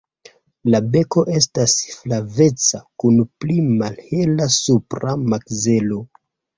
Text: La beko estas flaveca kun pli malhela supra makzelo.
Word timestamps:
La 0.75 0.79
beko 0.95 1.23
estas 1.41 1.75
flaveca 1.99 2.83
kun 3.05 3.23
pli 3.45 3.61
malhela 3.85 4.53
supra 4.61 5.19
makzelo. 5.33 6.07